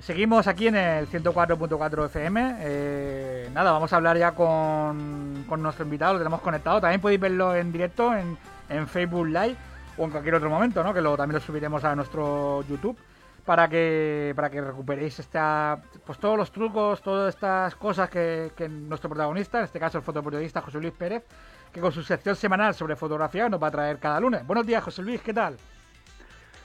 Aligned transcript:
Seguimos 0.00 0.46
aquí 0.46 0.68
en 0.68 0.76
el 0.76 1.08
104.4 1.08 2.06
FM. 2.06 2.56
Eh, 2.60 3.50
nada, 3.52 3.72
vamos 3.72 3.92
a 3.92 3.96
hablar 3.96 4.16
ya 4.16 4.32
con, 4.32 5.44
con 5.48 5.60
nuestro 5.60 5.84
invitado, 5.84 6.12
lo 6.12 6.18
tenemos 6.20 6.40
conectado. 6.40 6.80
También 6.80 7.00
podéis 7.00 7.20
verlo 7.20 7.56
en 7.56 7.72
directo 7.72 8.14
en, 8.16 8.38
en 8.68 8.86
Facebook 8.86 9.26
Live 9.26 9.56
o 9.98 10.04
en 10.04 10.10
cualquier 10.10 10.36
otro 10.36 10.50
momento, 10.50 10.84
¿no? 10.84 10.94
Que 10.94 11.00
lo, 11.00 11.16
también 11.16 11.40
lo 11.40 11.44
subiremos 11.44 11.82
a 11.82 11.96
nuestro 11.96 12.62
YouTube 12.68 12.96
para 13.44 13.68
que 13.68 14.32
para 14.36 14.50
que 14.50 14.60
recuperéis 14.60 15.18
esta 15.18 15.80
pues 16.04 16.18
todos 16.18 16.36
los 16.36 16.50
trucos, 16.52 17.02
todas 17.02 17.34
estas 17.34 17.74
cosas 17.74 18.08
que, 18.10 18.52
que 18.56 18.68
nuestro 18.68 19.08
protagonista, 19.08 19.58
en 19.58 19.64
este 19.64 19.80
caso 19.80 19.98
el 19.98 20.04
fotoperiodista 20.04 20.60
José 20.60 20.78
Luis 20.80 20.92
Pérez, 20.92 21.24
que 21.72 21.80
con 21.80 21.92
su 21.92 22.02
sección 22.02 22.36
semanal 22.36 22.74
sobre 22.74 22.96
fotografía 22.96 23.48
nos 23.48 23.62
va 23.62 23.68
a 23.68 23.70
traer 23.70 23.98
cada 23.98 24.20
lunes. 24.20 24.46
Buenos 24.46 24.66
días, 24.66 24.82
José 24.84 25.02
Luis, 25.02 25.20
¿qué 25.22 25.32
tal? 25.34 25.56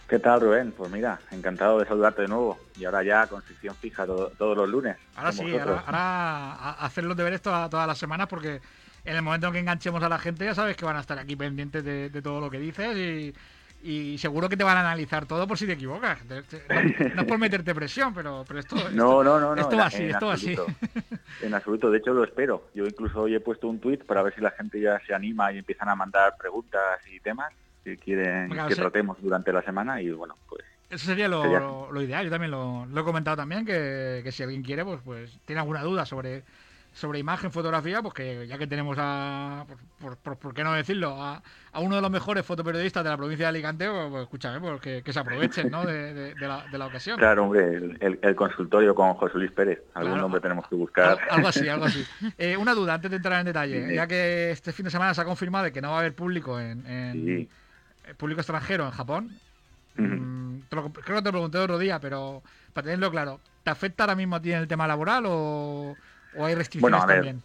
¿Qué 0.07 0.19
tal, 0.19 0.39
Rubén? 0.41 0.71
Pues 0.71 0.91
mira, 0.91 1.19
encantado 1.31 1.79
de 1.79 1.85
saludarte 1.87 2.21
de 2.23 2.27
nuevo. 2.27 2.59
Y 2.77 2.85
ahora 2.85 3.01
ya 3.01 3.25
con 3.25 3.41
sección 3.41 3.73
fija 3.75 4.05
to- 4.05 4.31
todos 4.37 4.55
los 4.55 4.69
lunes. 4.69 4.97
Ahora 5.15 5.31
sí, 5.31 5.57
ahora, 5.57 6.71
hacer 6.79 7.05
los 7.05 7.17
deberes 7.17 7.41
toda- 7.41 7.67
todas 7.69 7.87
las 7.87 7.97
semanas 7.97 8.27
porque 8.27 8.61
en 9.03 9.15
el 9.15 9.21
momento 9.23 9.47
en 9.47 9.53
que 9.53 9.59
enganchemos 9.59 10.03
a 10.03 10.09
la 10.09 10.19
gente 10.19 10.45
ya 10.45 10.53
sabes 10.53 10.77
que 10.77 10.85
van 10.85 10.97
a 10.97 10.99
estar 10.99 11.17
aquí 11.17 11.35
pendientes 11.35 11.83
de, 11.83 12.09
de 12.11 12.21
todo 12.21 12.39
lo 12.39 12.51
que 12.51 12.59
dices 12.59 12.95
y, 12.95 13.33
y 13.85 14.17
seguro 14.17 14.49
que 14.49 14.57
te 14.57 14.63
van 14.63 14.77
a 14.77 14.81
analizar 14.81 15.25
todo 15.25 15.47
por 15.47 15.57
si 15.57 15.65
te 15.65 15.73
equivocas. 15.73 16.19
No, 16.25 16.35
no 17.15 17.21
es 17.21 17.27
por 17.27 17.37
meterte 17.37 17.73
presión, 17.75 18.13
pero, 18.13 18.43
pero 18.47 18.59
esto, 18.59 18.75
esto- 18.77 18.91
No, 18.91 19.23
no, 19.23 19.39
no, 19.39 19.55
no. 19.55 19.61
esto 19.61 19.77
va 19.77 19.85
así, 19.85 20.03
en 20.03 20.09
esto 20.11 20.27
va 20.27 20.33
así. 20.33 20.51
absoluto. 20.53 20.73
En 21.41 21.53
absoluto, 21.53 21.91
de 21.91 21.97
hecho 21.97 22.13
lo 22.13 22.23
espero. 22.23 22.69
Yo 22.73 22.85
incluso 22.85 23.21
hoy 23.21 23.35
he 23.35 23.39
puesto 23.41 23.67
un 23.67 23.79
tuit 23.79 24.03
para 24.05 24.21
ver 24.23 24.33
si 24.33 24.41
la 24.41 24.51
gente 24.51 24.79
ya 24.79 24.99
se 25.05 25.13
anima 25.13 25.51
y 25.51 25.57
empiezan 25.59 25.89
a 25.89 25.95
mandar 25.95 26.35
preguntas 26.39 26.81
y 27.11 27.19
temas 27.19 27.51
que 27.83 27.97
quieren 27.97 28.49
que 28.67 28.75
tratemos 28.75 29.17
durante 29.21 29.51
la 29.53 29.61
semana 29.61 30.01
y 30.01 30.09
bueno, 30.11 30.35
pues 30.49 30.63
Eso 30.89 31.05
sería 31.07 31.27
lo, 31.27 31.41
Sería- 31.43 31.59
lo- 31.59 31.91
lo 31.91 32.01
ideal. 32.01 32.23
Yo 32.25 32.31
también 32.31 32.51
lo, 32.51 32.85
lo 32.85 33.01
he 33.01 33.03
comentado 33.03 33.35
también, 33.37 33.65
que, 33.65 34.21
que 34.23 34.31
si 34.31 34.43
alguien 34.43 34.63
quiere, 34.63 34.83
pues, 34.85 34.99
pues 35.03 35.37
tiene 35.45 35.59
alguna 35.59 35.83
duda 35.83 36.05
sobre, 36.05 36.43
sobre 36.95 37.19
imagen, 37.19 37.51
fotografía, 37.51 38.01
pues 38.01 38.13
que 38.13 38.47
ya 38.47 38.57
que 38.57 38.67
tenemos 38.67 38.95
a, 38.97 39.65
por, 39.67 39.77
por- 39.99 40.17
por- 40.17 40.37
¿por 40.37 40.53
qué 40.53 40.63
no 40.63 40.71
decirlo? 40.71 41.21
A, 41.21 41.43
a 41.73 41.79
uno 41.81 41.97
de 41.97 42.01
los 42.01 42.09
mejores 42.09 42.45
fotoperiodistas 42.45 43.03
de 43.03 43.09
la 43.09 43.17
provincia 43.17 43.47
de 43.47 43.49
Alicante, 43.49 43.89
pues, 43.89 44.07
pues, 44.09 44.23
escúchame, 44.23 44.61
pues 44.61 44.79
que, 44.79 45.03
que 45.03 45.11
se 45.11 45.19
aprovechen 45.19 45.69
¿no? 45.69 45.85
de, 45.85 46.13
de- 46.13 46.35
de 46.35 46.47
la, 46.47 46.65
de 46.71 46.77
la 46.77 46.85
ocasión. 46.87 47.17
claro, 47.17 47.43
hombre, 47.43 47.65
el, 47.75 47.97
el- 47.99 48.19
el 48.21 48.35
consultorio 48.37 48.95
con 48.95 49.13
José 49.15 49.37
Luis 49.37 49.51
Pérez. 49.51 49.79
Algún 49.93 50.11
Claro. 50.13 50.21
nombre 50.21 50.39
tenemos 50.39 50.65
que 50.69 50.75
buscar. 50.75 51.19
Al- 51.21 51.29
algo 51.37 51.47
así, 51.49 51.67
algo 51.67 51.83
así. 51.85 52.01
Eh, 52.37 52.55
una 52.55 52.73
duda 52.73 52.93
antes 52.93 53.11
de 53.11 53.17
entrar 53.17 53.41
en 53.41 53.45
detalle, 53.47 53.93
ya 53.93 54.07
que 54.07 54.51
este 54.51 54.71
fin 54.71 54.85
de 54.85 54.91
semana 54.91 55.13
se 55.13 55.19
ha 55.19 55.25
confirmado 55.25 55.69
que 55.73 55.81
no 55.81 55.89
va 55.89 55.97
a 55.97 55.99
haber 55.99 56.15
público 56.15 56.59
en, 56.61 56.85
en- 56.87 57.13
Sí. 57.25 57.49
eh, 58.05 58.13
público 58.15 58.39
extranjero 58.39 58.85
en 58.85 58.91
Japón. 58.91 59.31
Mm, 59.97 60.59
te 60.69 60.75
lo- 60.77 60.91
creo 60.93 61.17
que 61.17 61.21
te 61.21 61.27
lo 61.27 61.31
pregunté 61.31 61.57
otro 61.57 61.77
día, 61.77 61.99
pero 61.99 62.41
para 62.73 62.85
tenerlo 62.85 63.11
claro, 63.11 63.41
¿te 63.63 63.69
afecta 63.71 64.03
ahora 64.03 64.15
mismo 64.15 64.37
a 64.37 64.41
ti 64.41 64.51
en 64.53 64.59
el 64.59 64.67
tema 64.67 64.87
laboral 64.87 65.25
o, 65.27 65.95
o 66.37 66.45
hay 66.45 66.55
restricciones 66.55 66.81
Bueno, 66.81 67.03
a 67.03 67.05
ver, 67.05 67.15
también? 67.17 67.43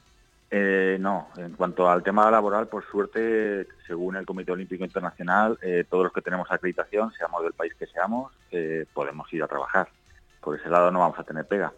Eh, 0.53 0.97
no, 1.01 1.29
en 1.37 1.53
cuanto 1.53 1.89
al 1.89 2.03
tema 2.03 2.29
laboral, 2.31 2.67
por 2.67 2.85
suerte, 2.85 3.69
según 3.87 4.17
el 4.17 4.27
Comité 4.27 4.51
Olímpico 4.51 4.85
Internacional, 4.85 5.57
eh, 5.63 5.85
todos 5.89 6.05
los 6.05 6.13
que 6.13 6.23
tenemos 6.23 6.51
acreditación, 6.51 7.13
seamos 7.13 7.43
del 7.45 7.53
país 7.53 7.73
que 7.75 7.87
seamos, 7.87 8.33
eh, 8.51 8.85
podemos 8.93 9.33
ir 9.33 9.43
a 9.45 9.49
trabajar. 9.49 9.89
Por 10.41 10.59
ese 10.59 10.69
lado 10.69 10.91
no 10.91 10.99
vamos 10.99 11.19
a 11.19 11.25
tener 11.25 11.47
pega. 11.47 11.73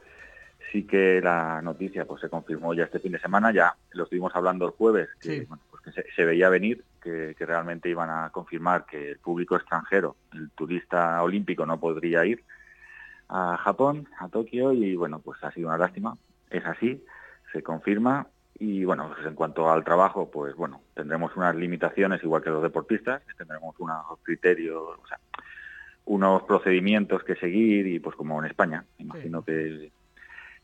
Sí 0.71 0.85
que 0.85 1.21
la 1.23 1.61
noticia 1.61 2.07
pues 2.07 2.23
se 2.23 2.31
confirmó 2.31 2.73
ya 2.73 2.85
este 2.85 2.99
fin 2.99 3.13
de 3.13 3.19
semana, 3.21 3.53
ya 3.53 3.77
lo 3.91 4.05
estuvimos 4.05 4.35
hablando 4.35 4.65
el 4.65 4.71
jueves, 4.73 5.11
que, 5.21 5.41
Sí. 5.41 5.45
bueno, 5.47 5.63
pues 5.71 5.83
que 5.83 5.93
se, 5.93 6.11
se 6.15 6.25
veía 6.25 6.49
venir, 6.49 6.83
que, 7.03 7.35
que 7.37 7.45
realmente 7.45 7.91
iban 7.91 8.09
a 8.09 8.31
confirmar 8.31 8.87
que 8.87 9.11
el 9.11 9.19
público 9.19 9.55
extranjero, 9.55 10.17
el 10.33 10.49
turista 10.53 11.23
olímpico 11.23 11.67
no 11.67 11.79
podría 11.79 12.25
ir 12.25 12.43
a 13.29 13.59
Japón, 13.59 14.09
a 14.19 14.29
Tokio, 14.29 14.73
y 14.73 14.97
bueno, 14.97 15.19
pues 15.19 15.43
ha 15.45 15.51
sido 15.53 15.69
una 15.69 15.77
lástima. 15.77 16.17
Es 16.53 16.65
así, 16.67 17.05
se 17.53 17.63
confirma 17.63 18.29
y 18.59 18.85
bueno, 18.85 19.11
pues 19.13 19.27
en 19.27 19.35
cuanto 19.35 19.71
al 19.71 19.83
trabajo, 19.83 20.31
pues 20.31 20.55
bueno, 20.55 20.83
tendremos 20.95 21.35
unas 21.37 21.57
limitaciones 21.57 22.23
igual 22.23 22.43
que 22.43 22.51
los 22.51 22.63
deportistas, 22.63 23.23
tendremos 23.37 23.75
unos 23.79 24.05
criterios, 24.23 24.81
o 25.03 25.07
sea, 25.09 25.19
unos 26.05 26.43
procedimientos 26.45 27.25
que 27.25 27.35
seguir 27.37 27.87
y 27.87 27.99
pues 27.99 28.15
como 28.15 28.39
en 28.39 28.49
España, 28.51 28.85
imagino 28.99 29.43
que, 29.43 29.91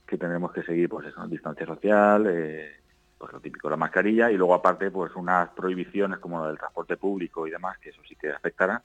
que 0.06 0.18
tendremos 0.18 0.52
que 0.52 0.62
seguir 0.62 0.88
pues 0.88 1.06
eso, 1.06 1.26
distancia 1.26 1.66
social, 1.66 2.26
eh, 2.28 2.76
pues 3.18 3.32
lo 3.32 3.40
típico, 3.40 3.68
la 3.68 3.76
mascarilla 3.76 4.30
y 4.30 4.36
luego 4.36 4.54
aparte 4.54 4.90
pues 4.90 5.14
unas 5.16 5.48
prohibiciones 5.50 6.18
como 6.18 6.40
la 6.40 6.48
del 6.48 6.58
transporte 6.58 6.96
público 6.96 7.46
y 7.46 7.50
demás, 7.50 7.78
que 7.78 7.90
eso 7.90 8.02
sí 8.08 8.14
que 8.14 8.30
afectará. 8.30 8.82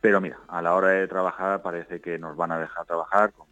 Pero 0.00 0.20
mira, 0.20 0.38
a 0.48 0.62
la 0.62 0.74
hora 0.74 0.88
de 0.88 1.08
trabajar 1.08 1.60
parece 1.62 2.00
que 2.00 2.18
nos 2.18 2.36
van 2.36 2.52
a 2.52 2.58
dejar 2.58 2.86
trabajar 2.86 3.32
con, 3.32 3.46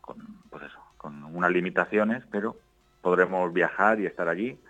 con 0.00 0.16
pues 0.48 0.64
eso, 0.64 0.79
con 1.00 1.24
unas 1.24 1.50
limitaciones, 1.50 2.22
pero 2.30 2.58
podremos 3.00 3.50
viajar 3.54 3.98
y 4.00 4.04
estar 4.04 4.28
allí. 4.28 4.60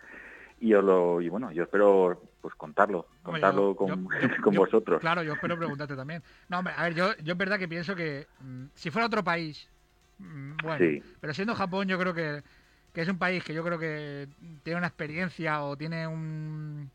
Y 0.61 0.69
yo 0.69 0.81
lo, 0.81 1.21
y 1.21 1.29
bueno, 1.29 1.51
yo 1.51 1.65
espero 1.65 2.23
pues 2.41 2.55
contarlo, 2.55 3.09
contarlo 3.25 3.71
yo- 3.73 3.77
con, 3.77 3.89
yo- 4.09 4.11
yo- 4.37 4.43
con 4.43 4.55
yo- 4.55 4.61
vosotros. 4.61 5.01
Claro, 5.01 5.25
yo 5.25 5.33
espero 5.33 5.59
preguntarte 5.59 5.97
también. 5.97 6.23
No, 6.49 6.59
hombre, 6.61 6.73
a 6.77 6.85
ver, 6.85 6.95
yo, 6.95 7.17
yo 7.17 7.33
es 7.33 7.39
verdad 7.39 7.59
que 7.59 7.67
pienso 7.67 7.97
que 7.97 8.29
mm, 8.41 8.67
si 8.75 8.91
fuera 8.93 9.07
otro 9.07 9.25
país, 9.25 9.69
mm, 10.19 10.53
bueno, 10.63 10.79
Sí. 10.79 11.03
pero 11.21 11.35
siendo 11.35 11.57
Japón 11.57 11.89
yo 11.89 11.99
creo 11.99 12.15
que, 12.15 12.45
que 12.93 13.01
es 13.01 13.09
un 13.09 13.19
país 13.19 13.43
que 13.43 13.53
yo 13.53 13.65
creo 13.65 13.79
que 13.81 14.29
tiene 14.63 14.79
una 14.79 14.87
experiencia 14.87 15.63
o 15.65 15.77
tiene 15.77 16.07
un... 16.07 16.91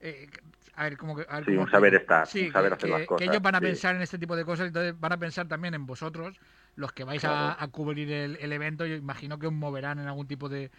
eh, 0.00 0.26
a 0.74 0.82
ver, 0.84 0.96
como 0.96 1.14
que... 1.14 1.26
a 1.28 1.36
ver, 1.36 1.44
Sí, 1.44 1.50
cómo 1.52 1.62
un 1.62 1.70
saber 1.70 1.94
estar, 1.94 2.26
Sí, 2.26 2.46
un 2.46 2.52
saber 2.52 2.70
que, 2.70 2.74
hacer 2.76 2.88
las 2.90 3.00
que- 3.00 3.06
cosas, 3.06 3.18
que 3.18 3.30
ellos 3.30 3.42
van 3.42 3.54
a 3.54 3.58
sí. 3.58 3.64
pensar 3.66 3.94
en 3.94 4.02
este 4.02 4.18
tipo 4.18 4.34
de 4.34 4.44
cosas, 4.44 4.66
entonces 4.66 4.98
van 4.98 5.12
a 5.12 5.16
pensar 5.18 5.46
también 5.46 5.74
en 5.74 5.86
vosotros, 5.86 6.36
los 6.78 6.92
que 6.92 7.04
vais 7.04 7.24
a, 7.24 7.28
Claro. 7.28 7.56
a 7.58 7.68
cubrir 7.68 8.10
el, 8.12 8.36
el 8.36 8.52
evento, 8.52 8.86
yo 8.86 8.94
imagino 8.94 9.38
que 9.38 9.46
os 9.48 9.52
moverán 9.52 9.98
en 9.98 10.06
algún 10.06 10.26
tipo 10.26 10.48
de... 10.48 10.70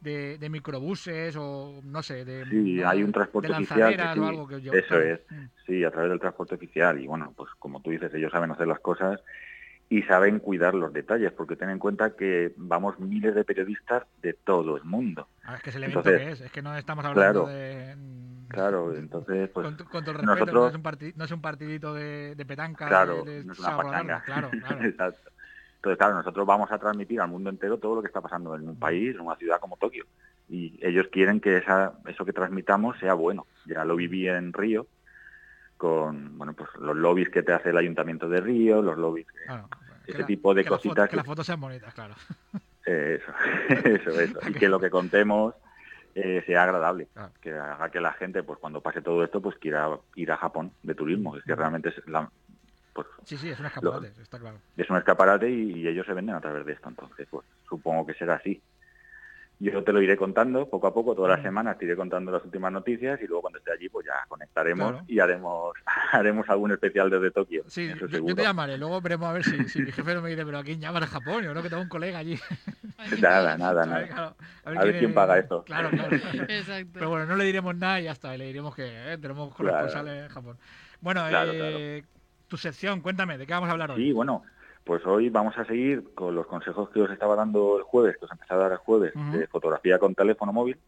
De, 0.00 0.38
de 0.38 0.48
microbuses 0.48 1.34
o 1.36 1.80
no 1.82 2.04
sé, 2.04 2.24
de, 2.24 2.44
Sí, 2.48 2.74
¿no? 2.76 2.88
hay 2.88 3.02
un 3.02 3.10
transporte 3.10 3.50
oficial 3.50 3.90
que 3.90 3.96
lanzaderas 3.96 4.14
sí, 4.14 4.20
o 4.20 4.28
algo 4.28 4.46
que 4.46 4.54
os 4.54 4.62
lleva- 4.62 4.76
eso 4.78 5.00
es. 5.00 5.20
Mm. 5.28 5.44
Sí, 5.66 5.82
a 5.82 5.90
través 5.90 6.10
del 6.10 6.20
transporte 6.20 6.54
oficial. 6.54 7.00
Y 7.00 7.08
bueno, 7.08 7.34
pues 7.36 7.50
como 7.58 7.82
tú 7.82 7.90
dices, 7.90 8.14
ellos 8.14 8.30
saben 8.30 8.52
hacer 8.52 8.68
las 8.68 8.78
cosas 8.78 9.20
y 9.88 10.02
saben 10.02 10.38
cuidar 10.38 10.74
los 10.74 10.92
detalles, 10.92 11.32
porque 11.32 11.56
ten 11.56 11.70
en 11.70 11.80
cuenta 11.80 12.14
que 12.14 12.52
vamos 12.58 12.96
miles 13.00 13.34
de 13.34 13.42
periodistas 13.42 14.04
de 14.22 14.34
todo 14.34 14.76
el 14.76 14.84
mundo. 14.84 15.26
Ah, 15.42 15.56
es 15.56 15.62
que 15.64 15.70
es 15.70 15.74
el 15.76 15.82
evento 15.82 15.98
Entonces, 16.08 16.22
que 16.28 16.32
es, 16.32 16.40
es 16.42 16.52
que 16.52 16.62
no 16.62 16.76
estamos 16.76 17.04
hablando 17.04 17.46
claro, 17.46 17.46
de... 17.48 17.96
mm, 17.96 18.46
Claro, 18.50 18.94
entonces, 18.94 19.50
pues 19.50 19.66
con, 19.66 19.76
con 19.88 20.04
todo 20.04 20.12
el 20.12 20.18
respeto, 20.28 20.52
no, 20.52 20.68
es 20.68 20.74
un 20.76 20.82
parti- 20.84 21.12
no 21.16 21.24
es 21.24 21.32
un 21.32 21.40
partidito 21.40 21.92
de, 21.92 22.36
de 22.36 22.46
petanca. 22.46 22.86
Claro, 22.86 23.24
de, 23.24 23.38
de 23.40 23.44
no 23.46 23.52
es 23.52 23.58
una 23.58 24.22
Claro, 24.24 24.50
claro. 24.50 24.50
Exacto. 24.84 25.30
Entonces, 25.78 25.98
claro, 25.98 26.14
nosotros 26.16 26.44
vamos 26.46 26.70
a 26.72 26.78
transmitir 26.78 27.20
al 27.20 27.28
mundo 27.28 27.50
entero 27.50 27.78
todo 27.78 27.94
lo 27.96 28.00
que 28.02 28.08
está 28.08 28.20
pasando 28.20 28.54
en 28.56 28.68
un 28.68 28.76
país, 28.78 29.14
en 29.14 29.20
una 29.20 29.36
ciudad 29.36 29.60
como 29.60 29.76
Tokio. 29.76 30.04
Y 30.48 30.78
ellos 30.82 31.06
quieren 31.12 31.40
que 31.40 31.56
esa, 31.58 31.92
eso 32.06 32.24
que 32.24 32.32
transmitamos 32.32 32.98
sea 32.98 33.14
bueno. 33.14 33.46
Ya 33.66 33.84
lo 33.84 33.94
viví 33.96 34.28
en 34.28 34.52
Río 34.52 34.86
con 35.76 36.36
bueno 36.36 36.52
pues 36.54 36.68
los 36.80 36.96
lobbies 36.96 37.28
que 37.30 37.42
te 37.42 37.52
hace 37.52 37.70
el 37.70 37.76
ayuntamiento 37.76 38.28
de 38.28 38.40
Río, 38.40 38.82
los 38.82 38.98
lobbies 38.98 39.26
que- 39.28 39.44
claro. 39.44 39.68
Que 40.04 40.12
ese 40.12 40.20
la- 40.22 40.26
tipo 40.26 40.54
de 40.54 40.64
que 40.64 40.68
cositas 40.70 41.04
que 41.06 41.10
que- 41.10 41.16
las 41.16 41.26
fotos 41.26 41.46
sean 41.46 41.60
bonitas, 41.60 41.94
claro. 41.94 42.14
eh, 42.86 43.20
eso, 43.20 43.32
eso, 44.10 44.20
eso. 44.20 44.38
Y 44.48 44.54
que 44.54 44.68
lo 44.68 44.80
que 44.80 44.90
contemos 44.90 45.54
eh, 46.14 46.42
sea 46.46 46.64
agradable, 46.64 47.06
Claro. 47.12 47.30
que 47.40 47.52
haga 47.52 47.90
que 47.90 48.00
la 48.00 48.12
gente, 48.14 48.42
pues 48.42 48.58
cuando 48.58 48.80
pase 48.80 49.02
todo 49.02 49.22
esto, 49.22 49.40
pues 49.40 49.56
quiera 49.58 49.88
ir 50.16 50.32
a 50.32 50.36
Japón 50.36 50.72
de 50.82 50.94
turismo. 50.96 51.36
Es 51.36 51.44
que 51.44 51.54
realmente 51.54 51.90
es, 51.90 52.08
la- 52.08 52.28
pues, 53.04 53.28
Sí, 53.28 53.36
sí, 53.36 53.48
es 53.50 53.58
un 53.60 53.66
escaparate, 53.66 54.12
está 54.20 54.38
claro. 54.38 54.58
es 54.76 54.88
un 54.90 54.96
escaparate 54.96 55.50
y, 55.50 55.72
y 55.80 55.88
ellos 55.88 56.06
se 56.06 56.14
venden 56.14 56.34
a 56.34 56.40
través 56.40 56.64
de 56.66 56.72
esto. 56.72 56.88
Entonces, 56.88 57.26
pues 57.30 57.46
supongo 57.68 58.06
que 58.06 58.14
será 58.14 58.34
así. 58.34 58.60
Yo 59.60 59.82
te 59.82 59.92
lo 59.92 60.00
iré 60.00 60.16
contando 60.16 60.70
poco 60.70 60.86
a 60.86 60.94
poco, 60.94 61.16
todas 61.16 61.30
las 61.30 61.40
Mm. 61.40 61.48
semanas 61.48 61.78
te 61.78 61.84
iré 61.84 61.96
contando 61.96 62.30
las 62.30 62.44
últimas 62.44 62.70
noticias 62.70 63.20
y 63.20 63.26
luego 63.26 63.42
cuando 63.42 63.58
esté 63.58 63.72
allí, 63.72 63.88
pues 63.88 64.06
ya 64.06 64.14
conectaremos 64.28 64.92
Claro. 64.92 65.04
y 65.08 65.18
haremos 65.18 65.74
haremos 66.12 66.48
algún 66.48 66.70
especial 66.70 67.10
desde 67.10 67.32
Tokio. 67.32 67.64
Sí, 67.66 67.86
eso 67.86 68.06
yo, 68.06 68.34
te 68.36 68.42
llamaré, 68.42 68.78
luego 68.78 69.00
veremos 69.00 69.28
a 69.28 69.32
ver 69.32 69.42
si, 69.44 69.68
si 69.68 69.82
mi 69.82 69.90
jefe 69.90 70.14
no 70.14 70.22
me 70.22 70.30
dice, 70.30 70.44
pero 70.46 70.58
¿a 70.58 70.62
quién 70.62 70.80
llamas 70.80 71.00
de 71.00 71.06
Japón? 71.08 71.42
Yo 71.42 71.52
no 71.54 71.62
que 71.62 71.68
tengo 71.70 71.82
un 71.82 71.88
colega 71.88 72.18
allí. 72.18 72.38
Nada, 73.20 73.56
nada, 73.58 73.82
A 73.82 73.86
ver, 73.86 73.88
nada. 73.88 74.06
claro, 74.06 74.36
A 74.80 74.84
ver 74.84 74.98
quién 75.00 75.14
paga 75.14 75.38
esto. 75.38 75.64
Claro, 75.64 75.90
claro. 75.90 76.16
Exacto. 76.48 76.90
Pero 76.94 77.10
bueno, 77.10 77.26
no 77.26 77.34
le 77.36 77.44
diremos 77.44 77.74
nada 77.76 78.00
y 78.00 78.04
ya 78.04 78.12
está, 78.12 78.36
le 78.36 78.46
diremos 78.46 78.74
que 78.76 78.84
eh, 79.12 79.18
tenemos 79.18 79.54
Claro. 79.56 79.72
corresponsales 79.72 80.22
en 80.24 80.28
Japón. 80.28 80.58
Bueno, 81.00 81.26
Claro, 81.28 81.50
eh, 81.52 82.04
tu 82.48 82.56
sección, 82.56 83.00
cuéntame, 83.00 83.38
¿de 83.38 83.46
qué 83.46 83.52
vamos 83.52 83.68
a 83.68 83.72
hablar 83.72 83.90
hoy? 83.92 84.06
Sí, 84.06 84.12
bueno, 84.12 84.42
pues 84.84 85.04
hoy 85.06 85.28
vamos 85.28 85.56
a 85.58 85.64
seguir 85.64 86.02
con 86.14 86.34
los 86.34 86.46
consejos 86.46 86.90
que 86.90 87.00
os 87.02 87.10
estaba 87.10 87.36
dando 87.36 87.76
el 87.76 87.82
jueves, 87.84 88.16
que 88.18 88.24
os 88.24 88.32
empecé 88.32 88.54
a 88.54 88.58
dar 88.58 88.72
el 88.72 88.78
jueves, 88.78 89.12
de 89.14 89.46
fotografía 89.48 89.98
con 89.98 90.14
teléfono 90.14 90.52
móvil. 90.52 90.78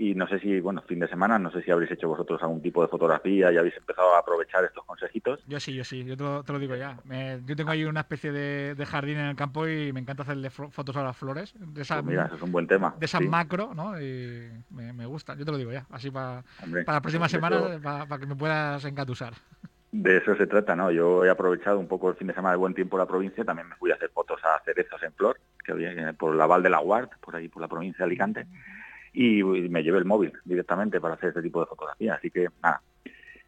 Y 0.00 0.14
no 0.14 0.28
sé 0.28 0.38
si, 0.38 0.60
bueno, 0.60 0.80
fin 0.82 1.00
de 1.00 1.08
semana, 1.08 1.40
no 1.40 1.50
sé 1.50 1.60
si 1.62 1.72
habréis 1.72 1.90
hecho 1.90 2.06
vosotros 2.06 2.40
algún 2.40 2.62
tipo 2.62 2.80
de 2.82 2.86
fotografía 2.88 3.50
y 3.50 3.56
habéis 3.56 3.76
empezado 3.76 4.14
a 4.14 4.20
aprovechar 4.20 4.62
estos 4.64 4.84
consejitos. 4.84 5.40
Yo 5.48 5.58
sí, 5.58 5.74
yo 5.74 5.82
sí, 5.82 6.04
yo 6.04 6.16
te 6.16 6.22
lo, 6.22 6.44
te 6.44 6.52
lo 6.52 6.60
digo 6.60 6.76
ya. 6.76 6.96
Me- 7.02 7.40
yo 7.44 7.56
tengo 7.56 7.72
ahí 7.72 7.84
una 7.84 8.00
especie 8.02 8.30
de, 8.30 8.76
de 8.76 8.86
jardín 8.86 9.18
en 9.18 9.26
el 9.26 9.34
campo 9.34 9.66
y 9.66 9.92
me 9.92 9.98
encanta 9.98 10.22
hacerle 10.22 10.50
fo- 10.52 10.70
fotos 10.70 10.96
a 10.96 11.02
las 11.02 11.16
flores, 11.16 11.52
de 11.58 11.82
esas, 11.82 11.96
Pues 11.96 12.06
mira, 12.06 12.26
eso 12.26 12.36
es 12.36 12.42
un 12.42 12.52
buen 12.52 12.68
tema. 12.68 12.94
de 12.96 13.06
esas 13.06 13.20
sí. 13.22 13.26
macro, 13.26 13.74
¿no? 13.74 14.00
Y 14.00 14.52
me, 14.70 14.92
me 14.92 15.04
gusta, 15.06 15.34
yo 15.34 15.44
te 15.44 15.50
lo 15.50 15.58
digo 15.58 15.72
ya, 15.72 15.84
así 15.90 16.12
para 16.12 16.44
Hombre, 16.62 16.84
para 16.84 16.98
la 16.98 17.02
próxima 17.02 17.24
de 17.26 17.30
semana, 17.30 17.56
eso- 17.66 17.82
para 17.82 18.18
que 18.20 18.26
me 18.26 18.36
puedas 18.36 18.84
engatusar. 18.84 19.34
De 19.90 20.18
eso 20.18 20.36
se 20.36 20.46
trata, 20.46 20.76
¿no? 20.76 20.90
Yo 20.90 21.24
he 21.24 21.30
aprovechado 21.30 21.78
un 21.78 21.88
poco 21.88 22.10
el 22.10 22.16
fin 22.16 22.26
de 22.26 22.34
semana 22.34 22.52
de 22.52 22.58
buen 22.58 22.74
tiempo 22.74 22.98
la 22.98 23.06
provincia, 23.06 23.44
también 23.44 23.68
me 23.68 23.76
fui 23.76 23.90
a 23.90 23.94
hacer 23.94 24.10
fotos 24.10 24.38
a 24.44 24.60
cerezos 24.62 25.02
en 25.02 25.14
flor, 25.14 25.38
que 25.64 25.72
había 25.72 25.92
eh, 25.92 26.12
por 26.12 26.34
la 26.34 26.46
Val 26.46 26.62
de 26.62 26.68
la 26.68 26.78
Guard, 26.80 27.08
por 27.20 27.34
ahí 27.34 27.48
por 27.48 27.62
la 27.62 27.68
provincia 27.68 27.98
de 27.98 28.04
Alicante, 28.04 28.46
y 29.14 29.42
me 29.42 29.82
llevé 29.82 29.98
el 29.98 30.04
móvil 30.04 30.32
directamente 30.44 31.00
para 31.00 31.14
hacer 31.14 31.30
este 31.30 31.42
tipo 31.42 31.60
de 31.60 31.66
fotografía. 31.66 32.14
Así 32.14 32.30
que, 32.30 32.48
nada, 32.62 32.82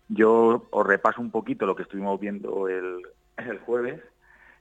yo 0.09 0.67
os 0.71 0.87
repaso 0.87 1.21
un 1.21 1.31
poquito 1.31 1.67
lo 1.67 1.77
que 1.77 1.83
estuvimos 1.83 2.19
viendo 2.19 2.69
el, 2.69 3.03
el 3.37 3.59
jueves, 3.59 4.01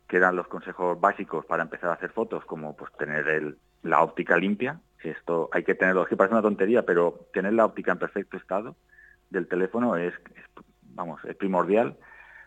que 0.08 0.18
eran 0.18 0.36
los 0.36 0.48
consejos 0.48 1.00
básicos 1.00 1.46
para 1.46 1.64
empezar 1.64 1.92
a 1.92 1.94
hacer 1.94 2.12
fotos, 2.12 2.44
como 2.46 2.75
pues 2.75 2.92
tener 2.98 3.28
el- 3.30 3.58
la 3.84 4.02
óptica 4.04 4.36
limpia, 4.38 4.82
que 5.02 5.12
esto 5.12 5.50
hay 5.54 5.64
que 5.64 5.75
tenerlo, 5.75 6.04
es 6.04 6.10
que 6.10 6.18
parece 6.18 6.34
una 6.34 6.42
tontería, 6.42 6.84
pero 6.84 7.28
tener 7.32 7.54
la 7.54 7.66
óptica 7.66 7.94
en 7.94 8.00
perfecto 8.00 8.36
estado 8.36 8.75
del 9.30 9.48
teléfono 9.48 9.96
es, 9.96 10.14
vamos, 11.00 11.24
es 11.25 11.36
primordial, 11.36 11.96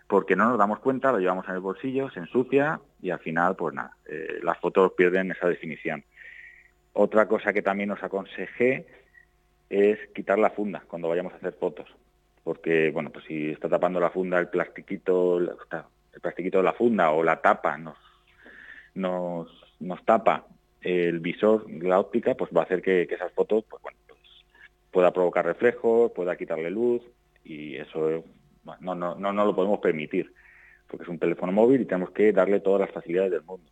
porque 0.07 0.37
no 0.37 0.49
nos 0.49 0.59
damos 0.59 0.79
cuenta, 0.79 1.11
lo 1.11 1.19
llevamos 1.19 1.49
en 1.49 1.55
el 1.55 1.61
bolsillo, 1.61 2.11
se 2.11 2.21
ensucia 2.21 2.81
y 3.01 3.11
al 3.11 3.19
final, 3.19 3.57
pues 3.57 3.75
nada, 3.75 3.97
eh, 4.07 4.41
las 4.43 4.59
fotos 4.59 4.93
pierden 4.93 5.31
esa 5.31 5.49
definición. 5.49 6.05
Otra 6.93 7.27
cosa 7.27 7.53
que 7.53 7.63
también 7.63 7.91
os 7.91 8.03
aconsejé 8.03 8.87
es 9.71 9.99
quitar 10.15 10.39
la 10.39 10.51
funda 10.51 10.83
cuando 10.87 11.09
vayamos 11.09 11.33
a 11.33 11.37
hacer 11.37 11.55
fotos, 11.55 11.89
porque 12.45 12.91
bueno, 12.91 13.11
pues 13.11 13.25
si 13.25 13.51
está 13.51 13.69
tapando 13.69 13.99
la 13.99 14.11
funda 14.11 14.39
el 14.39 14.49
plastiquito, 14.49 15.39
el 15.39 16.21
plastiquito 16.21 16.59
de 16.59 16.65
la 16.65 16.75
funda 16.75 17.11
o 17.13 17.23
la 17.23 17.41
tapa 17.41 17.79
nos, 17.79 17.97
nos, 18.95 19.49
nos 19.81 20.05
tapa 20.05 20.45
el 20.83 21.21
visor, 21.21 21.65
la 21.71 21.99
óptica, 21.99 22.35
pues 22.35 22.51
va 22.55 22.61
a 22.61 22.65
hacer 22.65 22.83
que, 22.83 23.03
esas 23.03 23.33
fotos, 23.33 23.65
pues 23.71 23.83
bueno, 23.83 23.99
pues 24.07 24.21
pueda 24.91 25.11
provocar 25.11 25.47
reflejos, 25.47 26.13
pueda 26.13 26.37
quitarle 26.37 26.71
luz 26.71 27.01
y 27.45 27.77
eso 27.77 28.25
no, 28.65 28.95
no, 28.95 29.15
no, 29.15 29.33
no 29.33 29.45
lo 29.45 29.55
podemos 29.55 29.81
permitir, 29.81 30.33
porque 30.87 31.05
es 31.05 31.09
un 31.09 31.19
teléfono 31.19 31.53
móvil 31.53 31.81
y 31.81 31.85
tenemos 31.85 32.11
que 32.11 32.33
darle 32.33 32.61
todas 32.61 32.81
las 32.81 32.91
facilidades 32.91 33.33
del 33.33 33.43
mundo. 33.43 33.71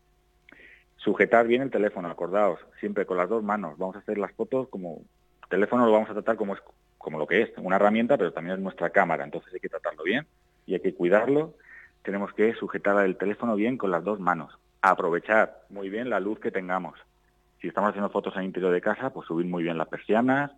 Sujetar 0.97 1.47
bien 1.47 1.63
el 1.63 1.71
teléfono, 1.71 2.09
acordaos, 2.09 2.61
siempre 2.79 3.07
con 3.07 3.17
las 3.17 3.29
dos 3.29 3.43
manos. 3.43 3.79
Vamos 3.79 3.97
a 3.97 4.01
hacer 4.01 4.19
las 4.19 4.33
fotos 4.33 4.69
como 4.69 5.03
el 5.43 5.49
teléfono 5.49 5.87
lo 5.87 5.93
vamos 5.93 6.11
a 6.11 6.13
tratar 6.13 6.37
como 6.37 6.55
es 6.55 6.61
como 6.99 7.19
lo 7.19 7.27
que 7.27 7.41
es, 7.41 7.51
una 7.57 7.77
herramienta, 7.77 8.19
pero 8.19 8.33
también 8.33 8.57
es 8.57 8.63
nuestra 8.63 8.91
cámara, 8.91 9.25
entonces 9.25 9.55
hay 9.55 9.61
que 9.61 9.71
tratarlo 9.71 10.03
bien 10.05 10.27
y 10.67 10.75
hay 10.75 10.81
que 10.81 10.95
cuidarlo. 10.95 11.55
Tenemos 12.03 12.35
que 12.35 12.53
sujetar 12.55 13.03
el 13.07 13.17
teléfono 13.17 13.57
bien 13.57 13.79
con 13.79 13.91
las 13.91 14.05
dos 14.05 14.21
manos. 14.21 14.53
Aprovechar 14.83 15.63
muy 15.71 15.89
bien 15.89 16.11
la 16.11 16.21
luz 16.21 16.39
que 16.41 16.51
tengamos. 16.51 16.99
Si 17.61 17.69
estamos 17.69 17.91
haciendo 17.91 18.11
fotos 18.11 18.37
en 18.37 18.45
interior 18.45 18.71
de 18.71 18.83
casa, 18.83 19.11
pues 19.11 19.27
subir 19.27 19.47
muy 19.47 19.63
bien 19.63 19.79
las 19.79 19.89
persianas, 19.89 20.51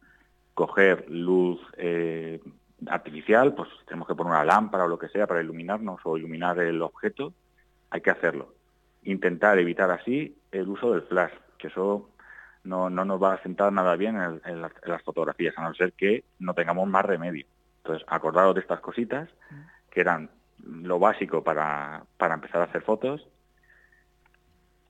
coger 0.54 1.08
luz 1.08 1.60
eh, 1.76 2.40
artificial, 2.88 3.54
pues 3.54 3.68
tenemos 3.86 4.08
que 4.08 4.14
poner 4.14 4.32
una 4.32 4.44
lámpara 4.44 4.84
o 4.84 4.88
lo 4.88 4.98
que 4.98 5.08
sea 5.08 5.26
para 5.26 5.40
iluminarnos 5.40 6.00
o 6.04 6.16
iluminar 6.16 6.58
el 6.58 6.82
objeto, 6.82 7.32
hay 7.90 8.00
que 8.00 8.10
hacerlo. 8.10 8.54
Intentar 9.04 9.58
evitar 9.58 9.90
así 9.90 10.36
el 10.50 10.68
uso 10.68 10.92
del 10.92 11.02
flash, 11.02 11.32
que 11.58 11.68
eso 11.68 12.10
no, 12.64 12.90
no 12.90 13.04
nos 13.04 13.22
va 13.22 13.34
a 13.34 13.42
sentar 13.42 13.72
nada 13.72 13.96
bien 13.96 14.16
en, 14.44 14.62
las, 14.62 15.02
fotografías, 15.02 15.56
a 15.56 15.62
no 15.62 15.74
ser 15.74 15.92
que 15.92 16.24
no 16.38 16.54
tengamos 16.54 16.88
más 16.88 17.04
remedio. 17.04 17.46
Entonces, 17.78 18.06
acordaros 18.08 18.54
de 18.54 18.60
estas 18.60 18.80
cositas, 18.80 19.28
que 19.90 20.00
eran 20.00 20.30
lo 20.64 20.98
básico 20.98 21.42
para, 21.42 22.04
para 22.16 22.34
empezar 22.34 22.60
a 22.60 22.64
hacer 22.64 22.82
fotos. 22.82 23.26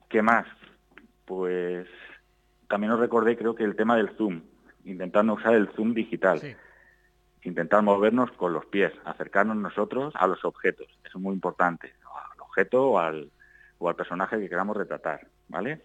¿Qué 0.09 0.21
más? 0.21 0.45
Pues 1.25 1.87
también 2.67 2.91
os 2.91 2.99
recordé, 2.99 3.35
creo 3.35 3.55
que 3.55 3.63
el 3.63 3.75
tema 3.75 3.95
del 3.95 4.15
zoom, 4.17 4.41
intentando 4.85 5.33
usar 5.33 5.55
el 5.55 5.69
zoom 5.69 5.93
digital. 5.93 6.39
Intentar 7.43 7.81
movernos 7.81 8.31
con 8.31 8.53
los 8.53 8.65
pies, 8.65 8.93
acercarnos 9.05 9.57
nosotros 9.57 10.13
a 10.15 10.27
los 10.27 10.43
objetos. 10.45 10.87
Eso 11.03 11.17
es 11.17 11.21
muy 11.23 11.33
importante, 11.33 11.93
al 12.33 12.41
objeto 12.41 12.91
o 12.91 12.99
al, 12.99 13.31
o 13.79 13.89
al 13.89 13.95
personaje 13.95 14.39
que 14.39 14.49
queramos 14.49 14.77
retratar, 14.77 15.27
¿vale? 15.49 15.81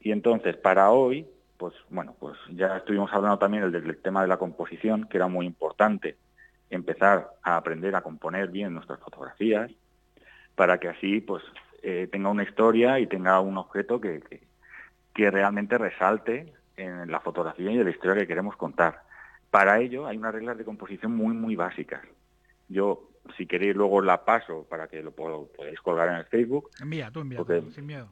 Y 0.00 0.12
entonces, 0.12 0.56
para 0.56 0.90
hoy, 0.90 1.26
pues 1.56 1.74
bueno, 1.90 2.14
pues 2.18 2.38
ya 2.50 2.78
estuvimos 2.78 3.12
hablando 3.12 3.38
también 3.38 3.70
del, 3.70 3.82
del 3.82 3.96
tema 3.98 4.22
de 4.22 4.28
la 4.28 4.38
composición, 4.38 5.08
que 5.08 5.18
era 5.18 5.28
muy 5.28 5.46
importante 5.46 6.16
empezar 6.70 7.32
a 7.42 7.56
aprender 7.56 7.94
a 7.96 8.02
componer 8.02 8.48
bien 8.48 8.72
nuestras 8.72 9.00
fotografías, 9.00 9.70
para 10.54 10.78
que 10.78 10.88
así, 10.88 11.20
pues, 11.20 11.42
eh, 11.82 12.08
tenga 12.10 12.28
una 12.28 12.42
historia 12.42 12.98
y 13.00 13.06
tenga 13.06 13.40
un 13.40 13.58
objeto 13.58 14.00
que, 14.00 14.20
que, 14.20 14.42
que 15.14 15.30
realmente 15.30 15.78
resalte 15.78 16.52
en 16.76 17.10
la 17.10 17.20
fotografía 17.20 17.70
y 17.72 17.78
en 17.78 17.84
la 17.84 17.90
historia 17.90 18.14
que 18.14 18.26
queremos 18.26 18.56
contar. 18.56 19.02
Para 19.50 19.80
ello 19.80 20.06
hay 20.06 20.16
unas 20.16 20.32
reglas 20.34 20.56
de 20.58 20.64
composición 20.64 21.12
muy, 21.16 21.34
muy 21.34 21.56
básicas. 21.56 22.02
Yo, 22.68 23.10
si 23.36 23.46
queréis, 23.46 23.74
luego 23.74 24.00
la 24.00 24.24
paso 24.24 24.66
para 24.68 24.86
que 24.86 25.02
lo 25.02 25.10
po- 25.10 25.48
podáis 25.56 25.80
colgar 25.80 26.08
en 26.08 26.14
el 26.16 26.24
Facebook. 26.26 26.70
Envía, 26.80 27.10
tú 27.10 27.20
envía, 27.20 27.38
Porque- 27.38 27.60
tú, 27.60 27.70
sin 27.72 27.86
miedo. 27.86 28.08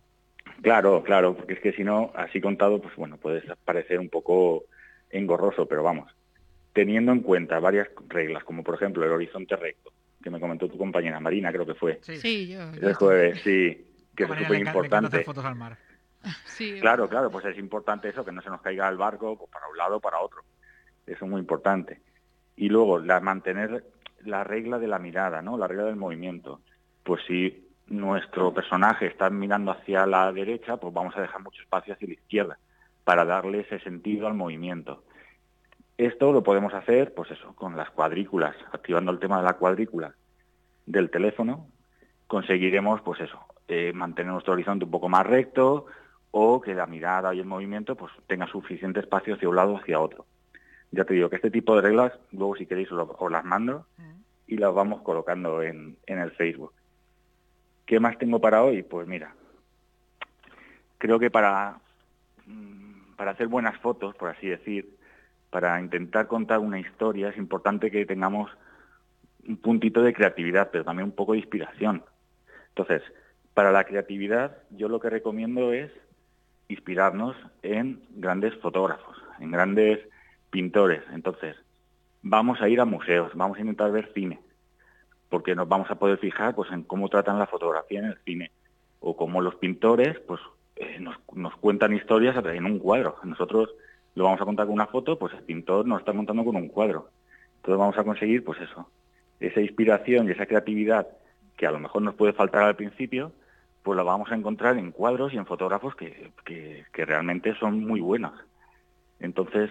Claro, 0.62 1.02
claro, 1.04 1.36
porque 1.36 1.52
es 1.54 1.60
que 1.60 1.72
si 1.72 1.84
no, 1.84 2.10
así 2.16 2.40
contado, 2.40 2.80
pues 2.80 2.96
bueno, 2.96 3.16
puede 3.18 3.42
parecer 3.64 4.00
un 4.00 4.08
poco 4.08 4.64
engorroso, 5.10 5.66
pero 5.66 5.82
vamos, 5.82 6.10
teniendo 6.72 7.12
en 7.12 7.20
cuenta 7.20 7.60
varias 7.60 7.88
reglas, 8.08 8.42
como 8.44 8.64
por 8.64 8.74
ejemplo 8.74 9.04
el 9.04 9.12
horizonte 9.12 9.54
recto, 9.56 9.92
que 10.22 10.30
me 10.30 10.40
comentó 10.40 10.68
tu 10.68 10.76
compañera 10.78 11.20
Marina, 11.20 11.52
creo 11.52 11.66
que 11.66 11.74
fue, 11.74 11.98
Sí, 12.02 12.16
Sí, 12.16 12.48
yo. 12.48 12.62
el 12.72 12.94
jueves, 12.94 13.40
sí, 13.42 13.86
que 14.16 14.24
es 14.24 14.28
súper 14.28 14.58
importante. 14.58 15.22
fotos 15.22 15.44
al 15.44 15.54
mar. 15.54 15.76
Sí, 16.46 16.78
Claro, 16.80 17.08
claro, 17.08 17.30
pues 17.30 17.44
es 17.44 17.56
importante 17.58 18.08
eso, 18.08 18.24
que 18.24 18.32
no 18.32 18.42
se 18.42 18.50
nos 18.50 18.60
caiga 18.60 18.88
el 18.88 18.96
barco 18.96 19.38
pues, 19.38 19.50
para 19.52 19.68
un 19.68 19.76
lado 19.76 19.96
o 19.98 20.00
para 20.00 20.18
otro. 20.18 20.42
Eso 21.08 21.24
es 21.24 21.30
muy 21.30 21.40
importante. 21.40 22.00
Y 22.56 22.68
luego, 22.68 22.98
la, 22.98 23.20
mantener 23.20 23.84
la 24.24 24.44
regla 24.44 24.78
de 24.78 24.88
la 24.88 24.98
mirada, 24.98 25.42
¿no? 25.42 25.56
La 25.56 25.66
regla 25.66 25.84
del 25.84 25.96
movimiento. 25.96 26.60
Pues 27.02 27.22
si 27.26 27.66
nuestro 27.86 28.52
personaje 28.52 29.06
está 29.06 29.30
mirando 29.30 29.70
hacia 29.70 30.06
la 30.06 30.32
derecha, 30.32 30.76
pues 30.76 30.92
vamos 30.92 31.16
a 31.16 31.22
dejar 31.22 31.42
mucho 31.42 31.62
espacio 31.62 31.94
hacia 31.94 32.08
la 32.08 32.14
izquierda 32.14 32.58
para 33.04 33.24
darle 33.24 33.60
ese 33.60 33.78
sentido 33.80 34.26
al 34.26 34.34
movimiento. 34.34 35.04
Esto 35.96 36.32
lo 36.32 36.42
podemos 36.42 36.74
hacer, 36.74 37.14
pues 37.14 37.30
eso, 37.30 37.54
con 37.54 37.76
las 37.76 37.90
cuadrículas, 37.90 38.54
activando 38.72 39.10
el 39.10 39.18
tema 39.18 39.38
de 39.38 39.44
la 39.44 39.54
cuadrícula 39.54 40.14
del 40.86 41.10
teléfono, 41.10 41.66
conseguiremos, 42.26 43.00
pues 43.00 43.20
eso, 43.20 43.40
eh, 43.66 43.92
mantener 43.94 44.32
nuestro 44.32 44.52
horizonte 44.52 44.84
un 44.84 44.90
poco 44.90 45.08
más 45.08 45.26
recto 45.26 45.86
o 46.30 46.60
que 46.60 46.74
la 46.74 46.86
mirada 46.86 47.34
y 47.34 47.40
el 47.40 47.46
movimiento 47.46 47.96
pues 47.96 48.12
tenga 48.26 48.46
suficiente 48.46 49.00
espacio 49.00 49.34
hacia 49.34 49.48
un 49.48 49.56
lado 49.56 49.72
o 49.72 49.78
hacia 49.78 49.98
otro. 50.00 50.26
Ya 50.90 51.04
te 51.04 51.14
digo 51.14 51.28
que 51.28 51.36
este 51.36 51.50
tipo 51.50 51.76
de 51.76 51.82
reglas, 51.82 52.12
luego 52.32 52.56
si 52.56 52.66
queréis 52.66 52.90
os, 52.92 53.08
os 53.18 53.30
las 53.30 53.44
mando 53.44 53.86
y 54.46 54.56
las 54.56 54.72
vamos 54.74 55.02
colocando 55.02 55.62
en, 55.62 55.96
en 56.06 56.18
el 56.18 56.30
Facebook. 56.32 56.72
¿Qué 57.84 58.00
más 58.00 58.18
tengo 58.18 58.40
para 58.40 58.62
hoy? 58.62 58.82
Pues 58.82 59.06
mira, 59.06 59.34
creo 60.98 61.18
que 61.18 61.30
para, 61.30 61.80
mm, 62.46 63.14
para 63.16 63.32
hacer 63.32 63.48
buenas 63.48 63.78
fotos, 63.80 64.14
por 64.16 64.30
así 64.30 64.48
decir, 64.48 64.96
para 65.50 65.80
intentar 65.80 66.26
contar 66.26 66.58
una 66.58 66.78
historia, 66.78 67.30
es 67.30 67.36
importante 67.38 67.90
que 67.90 68.04
tengamos 68.04 68.50
un 69.46 69.56
puntito 69.56 70.02
de 70.02 70.12
creatividad, 70.12 70.70
pero 70.70 70.84
también 70.84 71.06
un 71.06 71.14
poco 71.14 71.32
de 71.32 71.38
inspiración. 71.38 72.04
Entonces, 72.68 73.02
para 73.54 73.72
la 73.72 73.84
creatividad, 73.84 74.58
yo 74.70 74.88
lo 74.88 75.00
que 75.00 75.10
recomiendo 75.10 75.72
es 75.72 75.90
inspirarnos 76.68 77.34
en 77.62 78.02
grandes 78.10 78.54
fotógrafos, 78.56 79.16
en 79.40 79.50
grandes 79.50 80.00
pintores. 80.50 81.02
Entonces, 81.12 81.56
vamos 82.22 82.60
a 82.60 82.68
ir 82.68 82.80
a 82.80 82.84
museos, 82.84 83.32
vamos 83.34 83.58
a 83.58 83.60
intentar 83.60 83.90
ver 83.92 84.10
cine, 84.14 84.40
porque 85.28 85.54
nos 85.54 85.68
vamos 85.68 85.90
a 85.90 85.98
poder 85.98 86.18
fijar 86.18 86.54
pues, 86.54 86.70
en 86.72 86.82
cómo 86.82 87.08
tratan 87.08 87.38
la 87.38 87.46
fotografía 87.46 88.00
en 88.00 88.06
el 88.06 88.18
cine, 88.24 88.50
o 89.00 89.16
cómo 89.16 89.40
los 89.40 89.54
pintores 89.56 90.18
pues, 90.20 90.40
eh, 90.76 90.98
nos, 91.00 91.16
nos 91.34 91.54
cuentan 91.56 91.94
historias 91.94 92.36
en 92.44 92.64
un 92.66 92.78
cuadro. 92.78 93.16
Nosotros 93.24 93.70
lo 94.14 94.24
vamos 94.24 94.40
a 94.40 94.44
contar 94.44 94.66
con 94.66 94.74
una 94.74 94.86
foto, 94.86 95.18
pues 95.18 95.32
el 95.34 95.42
pintor 95.44 95.86
nos 95.86 96.00
está 96.00 96.12
contando 96.12 96.44
con 96.44 96.56
un 96.56 96.68
cuadro. 96.68 97.10
Entonces 97.56 97.78
vamos 97.78 97.98
a 97.98 98.04
conseguir, 98.04 98.44
pues 98.44 98.60
eso, 98.60 98.88
esa 99.40 99.60
inspiración 99.60 100.26
y 100.28 100.32
esa 100.32 100.46
creatividad 100.46 101.06
que 101.56 101.66
a 101.66 101.70
lo 101.70 101.78
mejor 101.78 102.02
nos 102.02 102.14
puede 102.14 102.32
faltar 102.32 102.62
al 102.62 102.76
principio, 102.76 103.32
pues 103.82 103.96
la 103.96 104.02
vamos 104.02 104.30
a 104.30 104.34
encontrar 104.34 104.76
en 104.78 104.90
cuadros 104.92 105.32
y 105.32 105.36
en 105.36 105.46
fotógrafos 105.46 105.94
que, 105.94 106.32
que- 106.44 106.84
que 106.92 107.04
realmente 107.04 107.54
son 107.58 107.84
muy 107.86 108.00
buenos. 108.00 108.32
Entonces, 109.20 109.70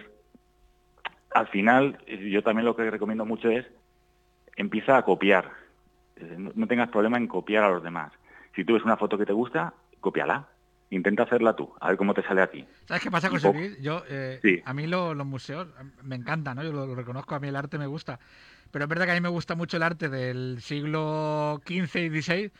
al 1.38 1.48
final, 1.48 1.98
eh, 2.06 2.28
yo 2.30 2.42
también 2.42 2.64
lo 2.66 2.76
que 2.76 2.90
recomiendo 2.90 3.24
mucho 3.24 3.50
es 3.50 3.66
empieza 4.56 4.96
a 4.96 5.02
copiar. 5.02 5.50
Eh, 6.16 6.34
No, 6.36 6.66
tengas 6.66 6.88
problema 6.90 7.16
en 7.16 7.26
copiar 7.28 7.64
a 7.64 7.70
los 7.70 7.82
demás. 7.82 8.12
Si 8.54 8.64
tú 8.64 8.74
ves 8.74 8.82
una 8.84 8.96
foto 8.96 9.16
que 9.18 9.26
te 9.26 9.32
gusta, 9.32 9.72
cópiala. 10.00 10.48
Intenta 10.90 11.24
hacerla 11.24 11.54
tú, 11.54 11.70
a 11.80 11.88
ver 11.88 11.98
cómo 11.98 12.14
te 12.14 12.22
sale 12.22 12.40
a 12.40 12.46
ti. 12.50 12.66
¿Sabes 12.86 13.02
qué 13.02 13.10
pasa, 13.10 13.28
José 13.28 13.52
Luis? 13.52 13.78
Yo, 13.78 14.02
eh, 14.08 14.38
Sí. 14.42 14.62
a 14.64 14.72
mí 14.72 14.86
lo- 14.86 15.12
los 15.14 15.26
museos 15.26 15.68
me 16.02 16.16
encantan, 16.16 16.56
¿no? 16.56 16.62
Yo 16.64 16.72
lo, 16.72 16.86
lo 16.86 16.94
reconozco, 16.94 17.34
a 17.34 17.40
mí 17.40 17.48
el 17.48 17.56
arte 17.56 17.76
me 17.76 17.86
gusta. 17.86 18.18
Pero 18.70 18.84
es 18.84 18.88
verdad 18.88 19.04
que 19.04 19.10
a 19.10 19.14
mí 19.14 19.20
me 19.20 19.28
gusta 19.28 19.54
mucho 19.54 19.76
el 19.76 19.82
arte 19.82 20.08
del 20.08 20.60
siglo 20.62 21.60
XV 21.66 22.00
y 22.06 22.08
XVI, 22.22 22.52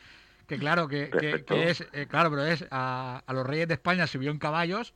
que 0.47 0.57
claro, 0.59 0.87
que, 0.87 1.09
que- 1.09 1.17
Perfecto. 1.19 1.55
que 1.55 1.69
es, 1.69 1.87
eh, 1.91 2.05
claro, 2.07 2.29
pero 2.29 2.45
es 2.45 2.65
a, 2.69 3.23
a 3.25 3.33
los 3.33 3.45
reyes 3.47 3.67
de 3.67 3.73
España 3.75 4.05
subió 4.05 4.29
en 4.31 4.37
caballos, 4.37 4.93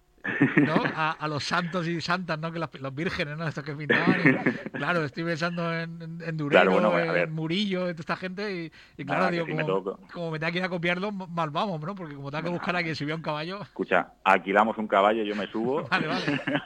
¿no? 0.57 0.75
A, 0.95 1.11
a 1.11 1.27
los 1.27 1.43
santos 1.43 1.87
y 1.87 1.99
santas, 2.01 2.39
¿no? 2.39 2.51
Que 2.51 2.59
los, 2.59 2.69
los 2.79 2.95
vírgenes, 2.95 3.37
¿no? 3.37 3.47
Estos 3.47 3.63
que 3.63 3.73
pintaban. 3.75 4.15
y, 4.21 4.69
claro, 4.77 5.03
estoy 5.03 5.23
pensando 5.23 5.73
en, 5.73 6.01
en, 6.01 6.21
en 6.21 6.37
Durero, 6.37 6.61
Claro, 6.61 6.71
bueno, 6.71 7.09
a 7.09 7.11
ver. 7.13 7.23
en 7.27 7.33
Murillo, 7.33 7.89
en 7.89 7.95
toda 7.95 8.01
esta 8.01 8.15
gente, 8.15 8.53
y, 8.55 8.71
y 9.01 9.05
claro, 9.05 9.29
digo, 9.31 9.45
si 9.45 9.53
me 9.53 9.63
como, 9.63 9.83
como 10.13 10.31
me 10.31 10.39
tenga 10.39 10.51
que 10.51 10.57
ir 10.59 10.63
a 10.63 10.69
copiarlo, 10.69 11.11
mal 11.11 11.49
vamos, 11.49 11.79
¿no? 11.81 11.93
Porque 11.95 12.15
como 12.15 12.31
tengo 12.31 12.43
que 12.43 12.49
buscar 12.49 12.75
a 12.75 12.83
quien 12.83 12.95
subió 12.95 13.15
en 13.15 13.21
caballo... 13.21 13.61
Escucha, 13.61 14.13
alquilamos 14.23 14.77
un 14.77 14.87
caballo, 14.87 15.23
yo 15.23 15.35
me 15.35 15.47
subo 15.47 15.83
Vale, 15.91 16.07
vale. 16.07 16.41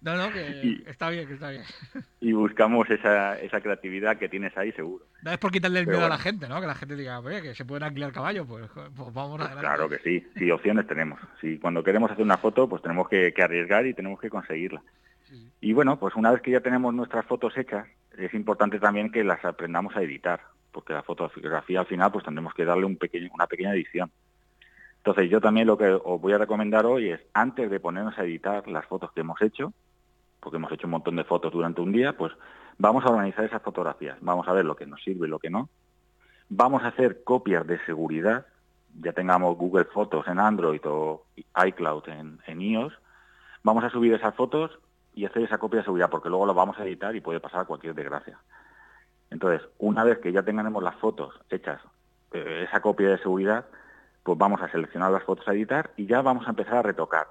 No, 0.00 0.16
no, 0.16 0.32
que 0.32 0.60
Y- 0.62 0.84
está 0.88 1.10
bien, 1.10 1.26
que 1.26 1.34
está 1.34 1.50
bien. 1.50 1.62
y 2.20 2.32
buscamos 2.32 2.88
esa, 2.90 3.38
esa 3.40 3.60
creatividad 3.60 4.16
que 4.16 4.28
tienes 4.28 4.56
ahí 4.56 4.72
seguro. 4.72 5.06
No 5.22 5.30
es 5.32 5.38
por 5.38 5.50
quitarle 5.50 5.80
el 5.80 5.86
Pero 5.86 5.98
miedo 5.98 6.06
a 6.06 6.10
la 6.10 6.18
gente, 6.18 6.48
¿no? 6.48 6.60
Que 6.60 6.66
la 6.66 6.74
gente 6.74 6.94
diga, 6.96 7.18
oye, 7.20 7.42
que 7.42 7.54
se 7.54 7.64
pueden 7.64 7.82
alquilar 7.84 8.12
caballos, 8.12 8.46
pues, 8.48 8.68
pues 8.74 9.12
vamos 9.14 9.40
adelante. 9.40 9.60
Claro 9.60 9.88
que 9.88 9.98
sí, 9.98 10.24
sí, 10.36 10.50
opciones 10.50 10.86
tenemos. 10.86 11.20
Sí, 11.40 11.58
cuando 11.58 11.82
queremos 11.82 12.10
hacer 12.10 12.24
una 12.24 12.38
foto, 12.38 12.67
pues 12.68 12.82
tenemos 12.82 13.08
que, 13.08 13.32
que 13.32 13.42
arriesgar 13.42 13.86
y 13.86 13.94
tenemos 13.94 14.20
que 14.20 14.30
conseguirla. 14.30 14.82
Sí. 15.24 15.50
Y 15.60 15.72
bueno, 15.72 15.98
pues 15.98 16.14
una 16.14 16.30
vez 16.30 16.42
que 16.42 16.50
ya 16.50 16.60
tenemos 16.60 16.94
nuestras 16.94 17.26
fotos 17.26 17.56
hechas, 17.56 17.86
es 18.16 18.34
importante 18.34 18.80
también 18.80 19.10
que 19.10 19.24
las 19.24 19.44
aprendamos 19.44 19.96
a 19.96 20.02
editar, 20.02 20.40
porque 20.72 20.92
la 20.92 21.02
fotografía 21.02 21.80
al 21.80 21.86
final 21.86 22.10
pues 22.12 22.24
tendremos 22.24 22.54
que 22.54 22.64
darle 22.64 22.84
un 22.84 22.96
pequeño, 22.96 23.30
una 23.32 23.46
pequeña 23.46 23.72
edición. 23.72 24.10
Entonces 24.98 25.30
yo 25.30 25.40
también 25.40 25.66
lo 25.66 25.78
que 25.78 25.88
os 25.88 26.20
voy 26.20 26.32
a 26.32 26.38
recomendar 26.38 26.84
hoy 26.84 27.10
es, 27.10 27.20
antes 27.32 27.70
de 27.70 27.80
ponernos 27.80 28.18
a 28.18 28.24
editar 28.24 28.66
las 28.68 28.86
fotos 28.86 29.12
que 29.12 29.20
hemos 29.20 29.40
hecho, 29.40 29.72
porque 30.40 30.56
hemos 30.56 30.72
hecho 30.72 30.86
un 30.86 30.92
montón 30.92 31.16
de 31.16 31.24
fotos 31.24 31.52
durante 31.52 31.80
un 31.80 31.92
día, 31.92 32.16
pues 32.16 32.32
vamos 32.78 33.04
a 33.04 33.10
organizar 33.10 33.44
esas 33.44 33.62
fotografías, 33.62 34.18
vamos 34.20 34.46
a 34.48 34.52
ver 34.52 34.64
lo 34.64 34.76
que 34.76 34.86
nos 34.86 35.02
sirve 35.02 35.26
y 35.26 35.30
lo 35.30 35.38
que 35.38 35.50
no. 35.50 35.68
Vamos 36.48 36.82
a 36.82 36.88
hacer 36.88 37.22
copias 37.24 37.66
de 37.66 37.78
seguridad, 37.84 38.46
ya 39.00 39.12
tengamos 39.12 39.56
Google 39.56 39.84
Fotos 39.86 40.26
en 40.26 40.38
Android 40.38 40.80
o 40.84 41.24
iCloud 41.66 42.08
en, 42.08 42.40
en 42.46 42.60
iOS, 42.60 42.92
vamos 43.62 43.84
a 43.84 43.90
subir 43.90 44.14
esas 44.14 44.34
fotos 44.34 44.78
y 45.14 45.24
hacer 45.24 45.42
esa 45.42 45.58
copia 45.58 45.78
de 45.78 45.84
seguridad, 45.84 46.10
porque 46.10 46.28
luego 46.28 46.46
lo 46.46 46.54
vamos 46.54 46.78
a 46.78 46.84
editar 46.84 47.14
y 47.14 47.20
puede 47.20 47.40
pasar 47.40 47.66
cualquier 47.66 47.94
desgracia. 47.94 48.38
Entonces, 49.30 49.68
una 49.78 50.04
vez 50.04 50.18
que 50.18 50.32
ya 50.32 50.42
tengamos 50.42 50.82
las 50.82 50.96
fotos 50.96 51.34
hechas, 51.50 51.80
eh, 52.32 52.66
esa 52.68 52.80
copia 52.80 53.08
de 53.08 53.18
seguridad, 53.18 53.66
pues 54.22 54.38
vamos 54.38 54.60
a 54.62 54.70
seleccionar 54.70 55.10
las 55.10 55.24
fotos 55.24 55.46
a 55.48 55.54
editar 55.54 55.90
y 55.96 56.06
ya 56.06 56.22
vamos 56.22 56.46
a 56.46 56.50
empezar 56.50 56.76
a 56.76 56.82
retocar. 56.82 57.26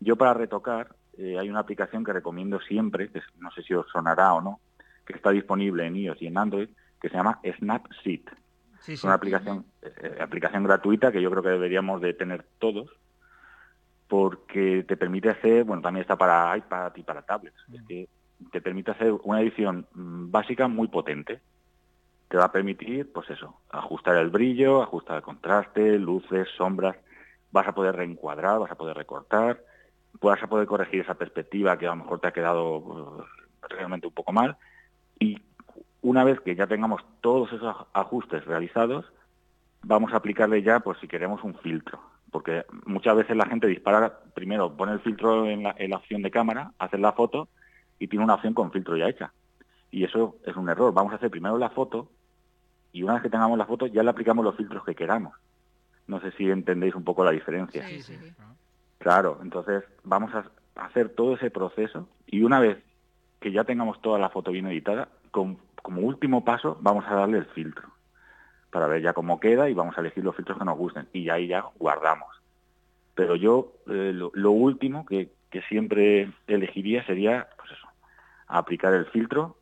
Yo 0.00 0.16
para 0.16 0.34
retocar 0.34 0.94
eh, 1.18 1.38
hay 1.38 1.48
una 1.48 1.60
aplicación 1.60 2.04
que 2.04 2.12
recomiendo 2.12 2.60
siempre, 2.60 3.10
que 3.10 3.20
no 3.38 3.50
sé 3.50 3.62
si 3.62 3.74
os 3.74 3.86
sonará 3.90 4.34
o 4.34 4.40
no, 4.40 4.60
que 5.04 5.14
está 5.14 5.30
disponible 5.30 5.86
en 5.86 5.96
iOS 5.96 6.22
y 6.22 6.26
en 6.26 6.38
Android, 6.38 6.68
que 7.00 7.08
se 7.08 7.16
llama 7.16 7.40
Snapseed. 7.58 8.22
Sí, 8.86 8.96
una 9.02 9.14
aplicación, 9.14 9.64
eh, 9.82 10.18
aplicación 10.20 10.62
gratuita 10.62 11.10
que 11.10 11.20
yo 11.20 11.28
creo 11.28 11.42
que 11.42 11.48
deberíamos 11.48 12.00
de 12.00 12.14
tener 12.14 12.46
todos, 12.60 12.88
porque 14.06 14.84
te 14.86 14.96
permite 14.96 15.28
hacer, 15.28 15.64
bueno, 15.64 15.82
también 15.82 16.02
está 16.02 16.16
para 16.16 16.56
iPad 16.56 16.92
y 16.94 17.02
para 17.02 17.22
tablets, 17.22 17.56
es 17.74 17.82
que 17.82 18.08
te 18.52 18.60
permite 18.60 18.92
hacer 18.92 19.12
una 19.24 19.40
edición 19.40 19.88
mm, 19.92 20.30
básica 20.30 20.68
muy 20.68 20.86
potente. 20.86 21.40
Te 22.28 22.36
va 22.36 22.44
a 22.44 22.52
permitir, 22.52 23.12
pues 23.12 23.28
eso, 23.30 23.60
ajustar 23.70 24.16
el 24.18 24.30
brillo, 24.30 24.82
ajustar 24.82 25.16
el 25.16 25.22
contraste, 25.22 25.98
luces, 25.98 26.48
sombras, 26.56 26.96
vas 27.50 27.66
a 27.66 27.74
poder 27.74 27.96
reencuadrar, 27.96 28.60
vas 28.60 28.70
a 28.70 28.76
poder 28.76 28.96
recortar, 28.96 29.64
vas 30.20 30.40
a 30.40 30.46
poder 30.46 30.68
corregir 30.68 31.00
esa 31.00 31.14
perspectiva 31.14 31.76
que 31.76 31.86
a 31.86 31.90
lo 31.90 31.96
mejor 31.96 32.20
te 32.20 32.28
ha 32.28 32.32
quedado 32.32 32.78
eh, 32.78 33.24
realmente 33.68 34.06
un 34.06 34.14
poco 34.14 34.32
mal. 34.32 34.56
Y 35.18 35.40
una 36.06 36.22
vez 36.22 36.40
que 36.40 36.54
ya 36.54 36.68
tengamos 36.68 37.02
todos 37.20 37.52
esos 37.52 37.74
ajustes 37.92 38.44
realizados, 38.44 39.04
vamos 39.82 40.12
a 40.12 40.18
aplicarle 40.18 40.62
ya, 40.62 40.78
pues 40.78 40.98
si 41.00 41.08
queremos, 41.08 41.42
un 41.42 41.54
filtro. 41.56 42.00
Porque 42.30 42.64
muchas 42.84 43.16
veces 43.16 43.36
la 43.36 43.46
gente 43.46 43.66
dispara, 43.66 44.20
primero 44.32 44.72
pone 44.76 44.92
el 44.92 45.00
filtro 45.00 45.46
en 45.46 45.64
la, 45.64 45.74
en 45.76 45.90
la 45.90 45.96
opción 45.96 46.22
de 46.22 46.30
cámara, 46.30 46.70
hace 46.78 46.96
la 46.96 47.10
foto 47.10 47.48
y 47.98 48.06
tiene 48.06 48.24
una 48.24 48.34
opción 48.34 48.54
con 48.54 48.70
filtro 48.70 48.96
ya 48.96 49.08
hecha. 49.08 49.32
Y 49.90 50.04
eso 50.04 50.36
es 50.46 50.54
un 50.54 50.68
error. 50.68 50.94
Vamos 50.94 51.12
a 51.12 51.16
hacer 51.16 51.28
primero 51.28 51.58
la 51.58 51.70
foto 51.70 52.08
y 52.92 53.02
una 53.02 53.14
vez 53.14 53.22
que 53.24 53.30
tengamos 53.30 53.58
la 53.58 53.66
foto 53.66 53.88
ya 53.88 54.04
le 54.04 54.10
aplicamos 54.10 54.44
los 54.44 54.56
filtros 54.56 54.84
que 54.84 54.94
queramos. 54.94 55.34
No 56.06 56.20
sé 56.20 56.30
si 56.32 56.48
entendéis 56.48 56.94
un 56.94 57.02
poco 57.02 57.24
la 57.24 57.32
diferencia. 57.32 57.84
Sí, 57.84 58.00
sí, 58.02 58.16
sí. 58.16 58.32
claro. 58.32 58.54
Claro, 58.98 59.38
entonces 59.42 59.82
vamos 60.04 60.32
a 60.36 60.44
hacer 60.76 61.08
todo 61.08 61.34
ese 61.34 61.50
proceso 61.50 62.08
y 62.28 62.42
una 62.42 62.60
vez 62.60 62.78
que 63.40 63.50
ya 63.50 63.64
tengamos 63.64 64.00
toda 64.00 64.20
la 64.20 64.30
foto 64.30 64.52
bien 64.52 64.66
editada, 64.66 65.08
con- 65.30 65.58
como 65.82 66.00
último 66.02 66.44
paso 66.44 66.78
vamos 66.80 67.04
a 67.06 67.14
darle 67.14 67.38
el 67.38 67.46
filtro 67.46 67.88
para 68.70 68.86
ver 68.88 69.02
ya 69.02 69.12
cómo 69.12 69.38
queda 69.40 69.68
y 69.70 69.74
vamos 69.74 69.96
a 69.96 70.00
elegir 70.00 70.24
los 70.24 70.34
filtros 70.36 70.58
que 70.58 70.64
nos 70.64 70.76
gusten 70.76 71.08
y 71.12 71.28
ahí 71.30 71.46
ya 71.48 71.62
guardamos. 71.76 72.28
Pero 73.14 73.36
yo 73.36 73.74
eh, 73.86 74.12
lo, 74.12 74.30
lo 74.34 74.50
último 74.50 75.06
que, 75.06 75.32
que 75.50 75.62
siempre 75.62 76.32
elegiría 76.46 77.04
sería, 77.06 77.48
pues 77.56 77.70
eso, 77.70 77.86
aplicar 78.48 78.92
el 78.94 79.06
filtro 79.06 79.58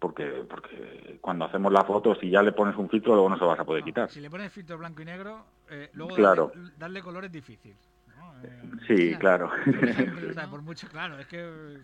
porque 0.00 0.44
porque 0.48 1.18
cuando 1.20 1.44
hacemos 1.46 1.72
la 1.72 1.82
foto 1.84 2.14
si 2.16 2.30
ya 2.30 2.40
le 2.42 2.52
pones 2.52 2.76
un 2.76 2.88
filtro 2.88 3.14
luego 3.14 3.28
no 3.30 3.36
se 3.36 3.40
lo 3.42 3.48
vas 3.48 3.58
a 3.60 3.64
poder 3.64 3.82
No, 3.82 3.86
quitar. 3.86 4.10
Si 4.10 4.20
le 4.20 4.30
pones 4.30 4.52
filtro 4.52 4.78
blanco 4.78 5.02
y 5.02 5.04
negro, 5.06 5.44
eh, 5.70 5.90
luego 5.94 6.14
Claro. 6.14 6.52
darle, 6.54 6.70
darle 6.76 7.02
color 7.02 7.24
es 7.24 7.32
difícil. 7.32 7.76
¿no? 8.16 8.44
Eh, 8.44 8.62
Sí, 8.86 9.16
claro. 9.18 9.50
por 9.64 9.88
ejemplo, 9.88 10.28
o 10.28 10.32
sea, 10.32 10.46
por 10.50 10.62
mucho, 10.62 10.88
claro, 10.88 11.18
es 11.18 11.26
que... 11.26 11.78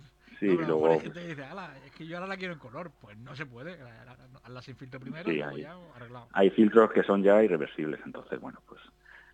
Sí, 0.50 0.56
no, 0.56 0.66
luego 0.66 0.90
hay 0.92 1.00
gente 1.00 1.20
que 1.20 1.26
dice, 1.28 1.44
"Ala, 1.44 1.74
es 1.86 1.92
que 1.92 2.06
yo 2.06 2.16
ahora 2.16 2.28
la 2.28 2.36
quiero 2.36 2.52
en 2.54 2.58
color. 2.60 2.90
Pues 3.00 3.16
no 3.18 3.34
se 3.36 3.46
puede, 3.46 3.76
la- 3.78 4.04
la- 4.04 4.16
hazla 4.42 4.62
sin 4.62 4.76
filtro 4.76 5.00
primero 5.00 5.24
Sí, 5.24 5.36
y 5.36 5.38
luego 5.38 5.56
ahí. 5.56 5.62
ya 5.62 5.74
arreglado. 5.96 6.28
hay 6.32 6.50
filtros 6.50 6.90
que 6.92 7.02
son 7.02 7.22
ya 7.22 7.42
irreversibles. 7.42 8.00
Entonces, 8.04 8.40
bueno, 8.40 8.60
pues 8.66 8.80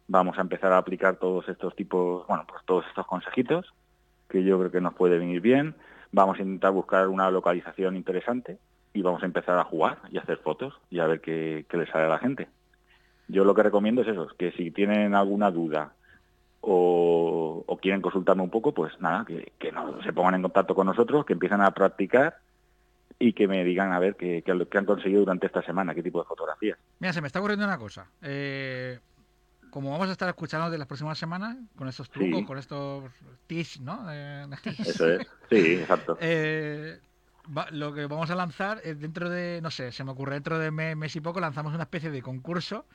vamos 0.09 0.39
a 0.39 0.41
empezar 0.41 0.73
a 0.73 0.79
aplicar 0.79 1.17
todos 1.17 1.49
estos 1.49 1.75
tipos, 1.77 2.27
bueno, 2.27 2.45
pues 2.49 2.65
todos 2.65 2.85
estos 2.89 3.07
consejitos 3.07 3.73
que 4.29 4.45
yo 4.45 4.59
creo 4.59 4.71
que 4.71 4.81
nos 4.81 4.95
puede 4.95 5.19
venir 5.19 5.41
bien. 5.41 5.75
Vamos 6.13 6.39
a 6.39 6.43
intentar 6.43 6.73
buscar 6.73 7.09
una 7.09 7.31
localización 7.31 7.97
interesante 7.97 8.59
y 8.93 9.03
vamos 9.03 9.23
a 9.23 9.27
empezar 9.27 9.59
a 9.59 9.65
jugar 9.65 9.99
y 10.11 10.19
a 10.19 10.23
hacer 10.23 10.39
fotos 10.39 10.75
y 10.91 10.99
a 11.01 11.07
ver 11.07 11.21
qué, 11.21 11.67
qué 11.69 11.77
le 11.77 11.87
sale 11.87 12.05
a 12.05 12.09
la 12.09 12.19
gente. 12.19 12.49
Yo 13.29 13.45
lo 13.45 13.55
que 13.55 13.63
recomiendo 13.63 14.03
es 14.03 14.09
eso, 14.09 14.27
que 14.39 14.51
si 14.53 14.71
tienen 14.73 15.15
alguna 15.15 15.51
duda 15.53 15.95
o, 16.61 17.65
o 17.67 17.77
quieren 17.79 18.03
consultarme 18.03 18.43
un 18.43 18.51
poco, 18.51 18.73
pues 18.75 18.93
nada, 19.01 19.25
que, 19.25 19.53
que 19.59 19.73
no, 19.73 20.03
se 20.03 20.13
pongan 20.13 20.35
en 20.37 20.43
contacto 20.43 20.75
con 20.75 20.87
nosotros, 20.87 21.25
que 21.25 21.33
empiecen 21.33 21.61
a 21.61 21.71
practicar 21.73 22.37
y 23.19 23.33
que 23.33 23.49
me 23.49 23.65
digan 23.65 23.93
a 23.93 23.99
ver 23.99 24.17
qué, 24.17 24.43
han 24.47 24.85
conseguido 24.87 25.21
durante 25.21 25.47
esta 25.47 25.63
semana, 25.63 25.95
qué 25.95 26.03
tipo 26.03 26.21
de 26.21 26.27
fotografías. 26.27 26.79
Mira, 26.99 27.13
se 27.13 27.21
me 27.21 27.27
está 27.27 27.39
ocurriendo 27.39 27.65
una 27.67 27.79
cosa. 27.79 28.11
Eh, 28.23 28.99
como 29.71 29.91
vamos 29.91 30.09
a 30.09 30.13
estar 30.13 30.29
escuchando 30.29 30.71
de 30.71 30.79
las 30.79 30.87
próximas 30.87 31.19
semanas, 31.19 31.57
con 31.77 31.89
estos 31.89 32.11
trucos, 32.11 32.41
Sí. 32.41 32.47
con 32.47 32.59
estos 32.59 33.05
tips, 33.47 33.81
¿no? 33.81 34.05
Eh, 34.11 34.47
Eso 34.87 35.07
es, 35.07 35.27
sí, 35.49 35.57
exacto. 35.81 36.17
eh, 36.21 36.99
va- 37.57 37.69
lo 37.71 37.93
que 37.95 38.07
vamos 38.07 38.31
a 38.31 38.35
lanzar 38.35 38.81
es 38.85 38.99
dentro 38.99 39.29
de, 39.31 39.61
no 39.63 39.71
sé, 39.71 39.93
se 39.93 40.03
me 40.03 40.11
ocurre 40.13 40.35
dentro 40.35 40.59
de 40.59 40.71
me- 40.71 40.97
mes 40.97 41.15
y 41.17 41.21
poco, 41.21 41.41
lanzamos 41.41 41.73
una 41.75 41.85
especie 41.85 42.11
de 42.11 42.23
concurso. 42.23 42.87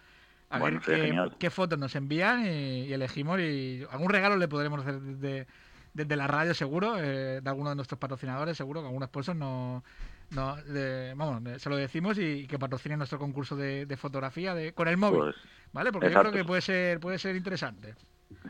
A 0.49 0.59
Bueno, 0.59 0.79
ver 0.79 0.85
sería 0.99 1.29
qué, 1.39 1.49
fotos 1.49 1.79
nos 1.79 1.95
envían 1.95 2.45
y, 2.45 2.85
y 2.85 2.93
elegimos. 2.93 3.39
Y 3.39 3.85
algún 3.89 4.09
regalo 4.09 4.37
le 4.37 4.47
podremos 4.47 4.81
hacer 4.81 4.99
desde, 4.99 5.47
desde 5.93 6.15
la 6.15 6.27
radio, 6.27 6.53
seguro, 6.53 6.97
eh, 6.99 7.41
de 7.41 7.49
alguno 7.49 7.69
de 7.69 7.75
nuestros 7.75 7.99
patrocinadores, 7.99 8.55
seguro 8.55 8.81
que 8.81 8.87
algún 8.87 9.03
sponsor 9.03 9.35
no, 9.35 9.83
no 10.31 10.55
de- 10.57 11.13
vamos, 11.15 11.61
se 11.61 11.69
lo 11.69 11.75
decimos 11.77 12.17
y, 12.17 12.47
que 12.47 12.59
patrocine 12.59 12.97
nuestro 12.97 13.17
concurso 13.19 13.55
de, 13.55 13.85
de 13.85 13.97
fotografía 13.97 14.53
de, 14.53 14.73
con 14.73 14.87
el 14.87 14.97
móvil, 14.97 15.19
Pues 15.21 15.35
¿vale? 15.73 15.91
Porque 15.91 16.11
yo 16.11 16.19
creo 16.19 16.31
que 16.31 16.45
puede 16.45 16.61
ser, 16.61 16.99
puede 16.99 17.17
ser 17.17 17.35
interesante. 17.35 17.95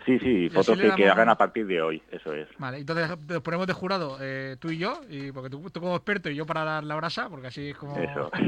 Sí, 0.05 0.19
sí, 0.19 0.49
fotos 0.49 0.77
que, 0.77 1.09
hagan 1.09 1.29
a 1.29 1.37
partir 1.37 1.65
de 1.67 1.81
hoy, 1.81 2.01
eso 2.11 2.33
es. 2.33 2.47
Vale, 2.57 2.79
entonces 2.79 3.09
nos 3.27 3.41
ponemos 3.41 3.67
de 3.67 3.73
jurado 3.73 4.17
eh, 4.21 4.57
tú 4.59 4.69
y 4.69 4.77
yo, 4.77 5.01
y 5.09 5.31
porque 5.31 5.49
tú, 5.49 5.69
tú 5.69 5.79
como 5.79 5.95
experto 5.95 6.29
y 6.29 6.35
yo 6.35 6.45
para 6.45 6.63
dar 6.63 6.83
la 6.83 6.95
brasa, 6.95 7.29
porque 7.29 7.47
así 7.47 7.69
es 7.69 7.77
como... 7.77 7.97
Eso. 7.97 8.31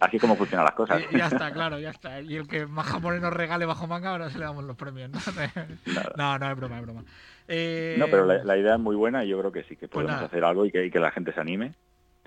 Así 0.00 0.18
como 0.18 0.36
funcionan 0.36 0.64
las 0.64 0.74
cosas. 0.74 1.02
Y, 1.10 1.16
ya 1.16 1.26
está, 1.26 1.52
claro, 1.52 1.78
ya 1.78 1.90
está. 1.90 2.20
Y 2.20 2.36
el 2.36 2.46
que 2.46 2.66
más 2.66 2.86
jamones 2.86 3.20
nos 3.20 3.32
regale 3.32 3.66
bajo 3.66 3.86
manga, 3.86 4.10
ahora 4.10 4.30
se 4.30 4.38
le 4.38 4.44
damos 4.44 4.64
los 4.64 4.76
premios, 4.76 5.10
¿no? 5.10 5.18
No, 6.16 6.38
no, 6.38 6.50
es 6.50 6.56
broma, 6.56 6.76
es 6.78 6.82
broma. 6.82 7.04
Eh, 7.48 7.96
No, 7.98 8.06
pero 8.06 8.26
la, 8.26 8.42
la 8.44 8.56
idea 8.56 8.74
es 8.74 8.80
muy 8.80 8.96
buena 8.96 9.24
y 9.24 9.28
yo 9.28 9.38
creo 9.38 9.52
que 9.52 9.62
sí, 9.64 9.76
que 9.76 9.88
Pues 9.88 10.04
podemos 10.04 10.22
hacer 10.22 10.44
algo 10.44 10.66
y 10.66 10.70
que, 10.70 10.84
y 10.86 10.90
que 10.90 10.98
la 11.00 11.10
gente 11.10 11.32
se 11.32 11.40
anime. 11.40 11.74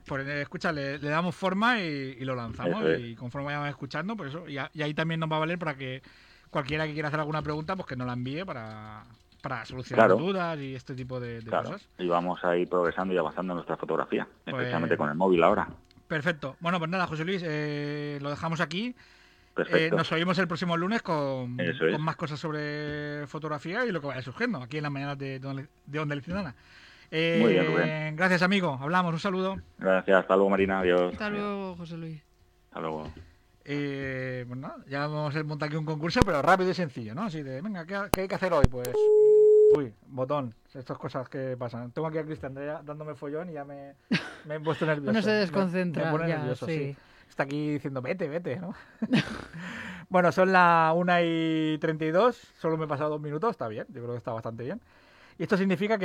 Pues 0.06 0.28
eh, 0.28 0.42
escucha, 0.42 0.72
le, 0.72 1.00
le 1.00 1.10
damos 1.10 1.36
forma 1.36 1.80
y, 1.82 2.18
y 2.20 2.26
lo 2.26 2.36
lanzamos. 2.36 2.84
Es. 2.86 3.00
Y 3.02 3.16
conforme 3.16 3.46
vayamos 3.48 3.70
escuchando, 3.70 4.16
pues 4.16 4.30
eso. 4.30 4.48
Y, 4.48 4.58
a- 4.58 4.70
y 4.74 4.82
ahí 4.82 4.94
también 4.94 5.20
nos 5.20 5.32
va 5.32 5.38
a 5.38 5.40
valer 5.40 5.58
para 5.60 5.76
que 5.76 6.02
cualquiera 6.56 6.88
que 6.88 6.94
quiera 6.94 7.10
hacer 7.10 7.20
alguna 7.20 7.42
pregunta, 7.42 7.76
pues 7.76 7.86
que 7.86 7.98
nos 7.98 8.08
la 8.08 8.14
envíe 8.14 8.46
para, 8.46 9.04
para 9.42 9.66
solucionar 9.66 10.08
Claro. 10.08 10.16
dudas 10.24 10.58
y 10.58 10.74
este 10.74 10.96
tipo 10.96 11.20
de, 11.20 11.42
de 11.42 11.50
Claro. 11.50 11.72
cosas. 11.72 11.86
Y 12.00 12.08
vamos 12.08 12.42
a 12.46 12.56
ir 12.56 12.70
progresando 12.70 13.14
y 13.14 13.18
avanzando 13.18 13.52
en 13.52 13.56
nuestra 13.58 13.76
fotografía, 13.76 14.26
Pues- 14.46 14.56
especialmente 14.56 14.96
con 14.96 15.10
el 15.10 15.16
móvil 15.16 15.44
ahora. 15.44 15.68
Perfecto. 16.08 16.56
Bueno, 16.62 16.80
pues 16.80 16.90
nada, 16.90 17.08
José 17.08 17.26
Luis, 17.26 17.42
eh, 17.46 18.20
lo 18.22 18.30
dejamos 18.30 18.62
aquí. 18.62 18.96
Eh, 19.74 19.90
nos 19.92 20.10
oímos 20.14 20.38
el 20.40 20.48
próximo 20.48 20.78
lunes 20.78 21.02
con, 21.02 21.60
Eso 21.60 21.88
es. 21.88 21.94
con 21.94 22.02
más 22.02 22.16
cosas 22.16 22.40
sobre 22.40 23.28
fotografía 23.28 23.86
y 23.86 23.92
lo 23.92 24.00
que 24.00 24.08
vaya 24.08 24.22
surgiendo 24.22 24.62
aquí 24.62 24.78
en 24.78 24.84
las 24.84 24.92
mañanas 24.94 25.18
de, 25.18 25.40
de, 25.40 26.00
Onda 26.00 26.16
Ilicitana. 26.16 26.56
Eh, 27.12 27.40
Muy 27.42 27.52
bien, 27.54 27.66
Rubén. 27.68 28.16
Gracias, 28.16 28.42
amigo. 28.44 28.78
Hablamos. 28.82 29.14
Un 29.14 29.20
saludo. 29.20 29.58
Gracias, 29.78 30.20
hasta 30.22 30.36
luego 30.36 30.50
Marina, 30.50 30.80
adiós. 30.80 31.12
Hasta 31.12 31.30
luego, 31.30 31.76
José 31.76 31.98
Luis. 31.98 32.22
Hasta 32.70 32.80
luego. 32.80 33.12
Eh, 33.68 34.46
pues 34.48 34.60
nada, 34.60 34.78
ya 34.88 35.08
vamos 35.08 35.36
a 35.36 35.44
montar 35.44 35.68
aquí 35.68 35.76
un 35.76 35.86
concurso, 35.86 36.20
pero 36.24 36.42
rápido 36.42 36.70
y 36.70 36.74
sencillo, 36.76 37.16
¿no? 37.16 37.24
Así 37.24 37.42
de, 37.42 37.62
venga, 37.62 37.86
¿qué, 37.86 38.00
qué 38.12 38.22
hay 38.22 38.28
que 38.28 38.36
hacer 38.36 38.54
hoy? 38.54 38.66
Pues, 38.70 38.90
uy, 39.76 39.92
botón, 40.08 40.54
estas 40.74 40.98
cosas 41.00 41.28
que 41.30 41.56
pasan. 41.58 41.92
Tengo 41.92 42.08
aquí 42.08 42.20
a 42.20 42.26
Cristian 42.26 42.54
dándome 42.54 43.16
follón 43.16 43.50
y 43.50 43.54
ya 43.54 43.66
me, 43.66 43.96
me 44.46 44.56
he 44.56 44.60
puesto 44.60 44.86
nervioso. 44.86 45.10
Uno 45.12 45.22
se 45.22 45.30
Me- 45.32 45.36
desconcentra, 45.38 46.06
Me, 46.06 46.12
pone 46.12 46.30
ya, 46.30 46.38
nervioso, 46.38 46.68
sí. 46.68 46.74
sí. 46.94 46.98
Está 47.28 47.44
aquí 47.44 47.72
diciendo, 47.72 48.02
vete, 48.04 48.30
vete, 48.30 48.58
¿no? 48.60 48.76
bueno, 50.10 50.32
son 50.32 50.52
las 50.52 50.94
1 50.96 51.14
y 51.24 51.78
32, 51.80 52.36
solo 52.60 52.78
me 52.78 52.86
he 52.86 52.88
pasado 52.88 53.10
dos 53.10 53.22
minutos, 53.22 53.50
está 53.50 53.68
bien, 53.68 53.86
yo 53.90 54.02
creo 54.02 54.12
que 54.12 54.18
está 54.20 54.32
bastante 54.32 54.64
bien. 54.64 54.80
Y 55.38 55.44
esto 55.44 55.58
significa 55.58 55.98
que 55.98 56.04